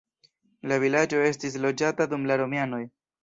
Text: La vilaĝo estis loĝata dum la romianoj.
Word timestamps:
La 0.71 0.79
vilaĝo 0.83 1.19
estis 1.27 1.57
loĝata 1.67 2.09
dum 2.15 2.25
la 2.31 2.39
romianoj. 2.43 2.81